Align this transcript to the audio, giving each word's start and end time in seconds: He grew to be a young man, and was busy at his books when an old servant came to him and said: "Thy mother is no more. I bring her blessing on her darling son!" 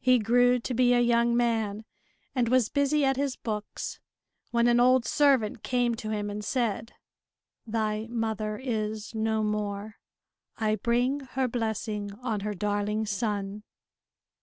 He 0.00 0.18
grew 0.18 0.58
to 0.60 0.72
be 0.72 0.94
a 0.94 1.00
young 1.00 1.36
man, 1.36 1.84
and 2.34 2.48
was 2.48 2.70
busy 2.70 3.04
at 3.04 3.18
his 3.18 3.36
books 3.36 4.00
when 4.50 4.66
an 4.66 4.80
old 4.80 5.04
servant 5.04 5.62
came 5.62 5.94
to 5.96 6.08
him 6.08 6.30
and 6.30 6.42
said: 6.42 6.94
"Thy 7.66 8.06
mother 8.06 8.56
is 8.56 9.14
no 9.14 9.44
more. 9.44 9.98
I 10.56 10.76
bring 10.76 11.20
her 11.36 11.48
blessing 11.48 12.12
on 12.22 12.40
her 12.40 12.54
darling 12.54 13.04
son!" 13.04 13.64